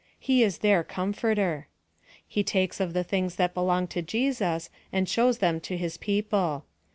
He 0.17 0.41
is 0.41 0.57
their 0.65 0.83
Comforter. 0.83 1.67
He 2.27 2.43
takes 2.43 2.79
of 2.79 2.93
the 2.93 3.03
things 3.03 3.35
that 3.35 3.53
belong 3.53 3.85
to 3.89 4.01
Jesus 4.01 4.71
and 4.91 5.07
shows 5.07 5.37
them 5.37 5.59
to 5.59 5.77
his 5.77 5.97
people. 5.97 6.65